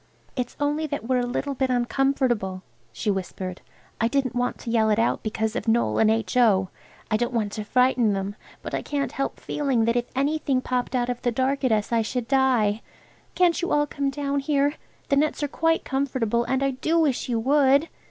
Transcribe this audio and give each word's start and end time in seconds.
"It's 0.35 0.57
only 0.59 0.87
that 0.87 1.05
we're 1.07 1.19
a 1.19 1.27
little 1.27 1.53
bit 1.53 1.69
uncomfortable," 1.69 2.63
she 2.91 3.11
whispered. 3.11 3.61
"I 4.01 4.07
didn't 4.07 4.33
want 4.35 4.57
to 4.61 4.71
yell 4.71 4.89
it 4.89 4.97
out 4.97 5.21
because 5.21 5.55
of 5.55 5.65
Noël 5.65 6.01
and 6.01 6.09
H.O. 6.09 6.69
I 7.11 7.17
don't 7.17 7.35
want 7.35 7.51
to 7.51 7.63
frighten 7.63 8.13
them, 8.13 8.35
but 8.63 8.73
I 8.73 8.81
can't 8.81 9.11
help 9.11 9.39
feeling 9.39 9.85
that 9.85 9.95
if 9.95 10.05
anything 10.15 10.59
popped 10.59 10.95
out 10.95 11.09
of 11.09 11.21
the 11.21 11.29
dark 11.31 11.63
at 11.63 11.71
us 11.71 11.91
I 11.91 12.01
should 12.01 12.27
die. 12.27 12.81
Can't 13.35 13.61
you 13.61 13.71
all 13.71 13.85
come 13.85 14.09
down 14.09 14.39
here? 14.39 14.73
The 15.09 15.17
nets 15.17 15.43
are 15.43 15.47
quite 15.47 15.85
comfortable, 15.85 16.45
and 16.45 16.63
I 16.63 16.71
do 16.71 16.97
wish 16.97 17.29
you 17.29 17.39
would." 17.39 17.87